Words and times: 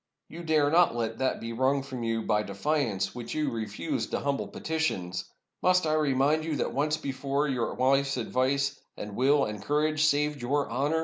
You 0.29 0.41
dare 0.41 0.71
not 0.71 0.95
let 0.95 1.19
that 1.19 1.39
be 1.39 1.53
wrung 1.53 1.83
from 1.83 2.01
you 2.01 2.23
by 2.23 2.41
defiance 2.41 3.13
which 3.13 3.35
you 3.35 3.51
refused 3.51 4.09
to 4.09 4.21
hum 4.21 4.37
ble 4.37 4.47
petitions! 4.47 5.25
Must 5.61 5.85
I 5.85 5.93
remind 5.93 6.43
you 6.43 6.55
that 6.55 6.73
once 6.73 6.97
before 6.97 7.47
your 7.47 7.75
wife's 7.75 8.17
advice, 8.17 8.79
and 8.97 9.15
will, 9.15 9.45
and 9.45 9.61
courage, 9.61 10.05
saved 10.05 10.41
your 10.41 10.67
honor? 10.71 10.99